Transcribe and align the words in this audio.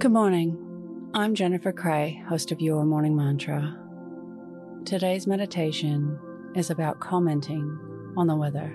Good 0.00 0.12
morning. 0.12 1.10
I'm 1.12 1.34
Jennifer 1.34 1.72
Cray, 1.72 2.24
host 2.26 2.52
of 2.52 2.60
Your 2.62 2.86
Morning 2.86 3.14
Mantra. 3.14 3.76
Today's 4.86 5.26
meditation 5.26 6.18
is 6.56 6.70
about 6.70 7.00
commenting 7.00 7.78
on 8.16 8.26
the 8.26 8.34
weather. 8.34 8.68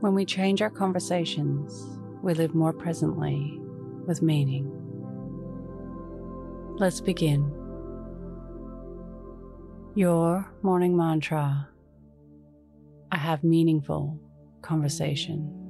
When 0.00 0.14
we 0.14 0.24
change 0.24 0.62
our 0.62 0.70
conversations, 0.70 1.98
we 2.22 2.32
live 2.32 2.54
more 2.54 2.72
presently 2.72 3.60
with 4.06 4.22
meaning. 4.22 4.72
Let's 6.78 7.02
begin. 7.02 7.52
Your 9.94 10.50
morning 10.62 10.96
mantra 10.96 11.68
I 13.12 13.18
have 13.18 13.44
meaningful 13.44 14.18
conversation. 14.62 15.69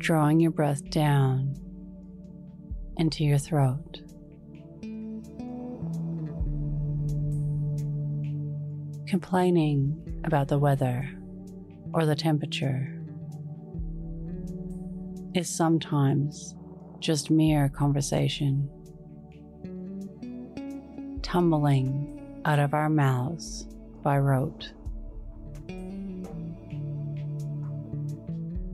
Drawing 0.00 0.40
your 0.40 0.50
breath 0.50 0.88
down 0.88 1.54
into 2.96 3.22
your 3.22 3.36
throat. 3.36 4.00
Complaining 9.06 10.22
about 10.24 10.48
the 10.48 10.58
weather 10.58 11.06
or 11.92 12.06
the 12.06 12.16
temperature 12.16 12.96
is 15.34 15.48
sometimes 15.48 16.54
just 16.98 17.30
mere 17.30 17.68
conversation, 17.68 18.70
tumbling 21.22 22.40
out 22.46 22.58
of 22.58 22.72
our 22.72 22.88
mouths 22.88 23.66
by 24.02 24.16
rote. 24.16 24.72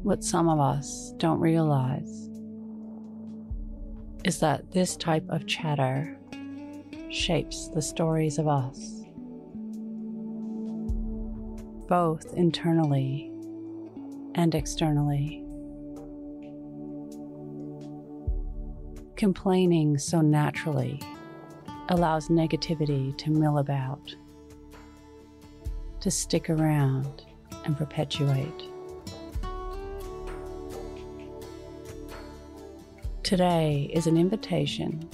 What 0.07 0.23
some 0.23 0.49
of 0.49 0.61
us 0.61 1.13
don't 1.17 1.41
realize 1.41 2.31
is 4.25 4.39
that 4.39 4.71
this 4.71 4.95
type 4.97 5.25
of 5.29 5.49
chatter 5.49 6.17
shapes 7.11 7.67
the 7.71 7.83
stories 7.83 8.39
of 8.39 8.47
us, 8.47 9.03
both 11.89 12.33
internally 12.35 13.33
and 14.37 14.55
externally. 14.55 15.45
Complaining 19.17 19.99
so 19.99 20.21
naturally 20.21 21.01
allows 21.89 22.29
negativity 22.29 23.19
to 23.19 23.33
mill 23.33 23.59
about, 23.59 24.15
to 25.99 26.13
stick 26.13 26.49
around 26.49 27.25
and 27.65 27.77
perpetuate. 27.77 28.71
Today 33.27 33.91
is 33.93 34.07
an 34.07 34.17
invitation 34.17 35.11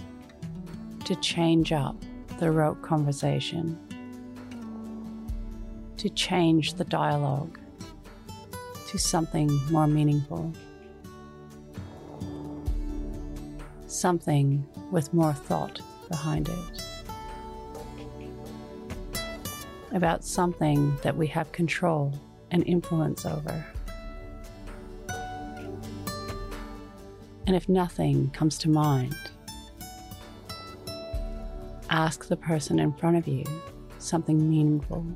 to 1.06 1.16
change 1.16 1.72
up 1.72 1.96
the 2.38 2.50
rote 2.50 2.82
conversation, 2.82 3.78
to 5.96 6.10
change 6.10 6.74
the 6.74 6.84
dialogue 6.84 7.58
to 8.88 8.98
something 8.98 9.48
more 9.70 9.86
meaningful, 9.86 10.52
something 13.86 14.66
with 14.90 15.14
more 15.14 15.32
thought 15.32 15.80
behind 16.10 16.50
it, 16.50 16.82
about 19.92 20.22
something 20.22 20.94
that 21.02 21.16
we 21.16 21.28
have 21.28 21.50
control 21.52 22.12
and 22.50 22.62
influence 22.66 23.24
over. 23.24 23.64
And 27.46 27.56
if 27.56 27.68
nothing 27.68 28.30
comes 28.30 28.56
to 28.58 28.70
mind, 28.70 29.16
ask 31.90 32.26
the 32.28 32.36
person 32.36 32.78
in 32.78 32.92
front 32.92 33.16
of 33.16 33.26
you 33.26 33.44
something 33.98 34.48
meaningful, 34.48 35.06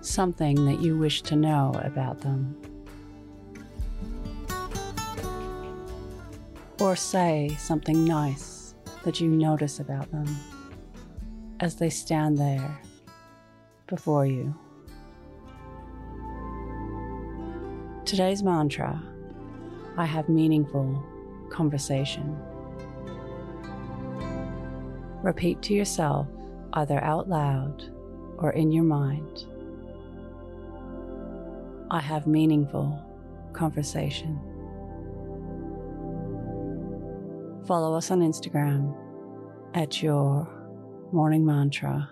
something 0.00 0.64
that 0.66 0.80
you 0.80 0.96
wish 0.96 1.22
to 1.22 1.36
know 1.36 1.72
about 1.82 2.20
them. 2.20 2.56
Or 6.80 6.96
say 6.96 7.50
something 7.58 8.04
nice 8.04 8.74
that 9.04 9.20
you 9.20 9.28
notice 9.28 9.80
about 9.80 10.10
them 10.10 10.26
as 11.60 11.76
they 11.76 11.90
stand 11.90 12.38
there 12.38 12.80
before 13.86 14.26
you. 14.26 14.54
Today's 18.10 18.42
mantra 18.42 19.00
I 19.96 20.04
have 20.04 20.28
meaningful 20.28 21.00
conversation. 21.48 22.36
Repeat 25.22 25.62
to 25.62 25.74
yourself, 25.74 26.26
either 26.72 26.98
out 27.04 27.28
loud 27.28 27.84
or 28.38 28.50
in 28.50 28.72
your 28.72 28.82
mind 28.82 29.46
I 31.92 32.00
have 32.00 32.26
meaningful 32.26 33.00
conversation. 33.52 34.40
Follow 37.64 37.96
us 37.96 38.10
on 38.10 38.22
Instagram 38.22 38.92
at 39.74 40.02
your 40.02 40.48
morning 41.12 41.46
mantra 41.46 42.10